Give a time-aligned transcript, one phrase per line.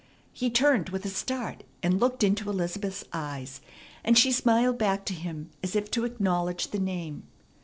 [0.33, 3.61] He turned with a start, and looked into Elizabeth's eyes;
[4.03, 7.27] and she smiled back to him as if to acknowledge the name.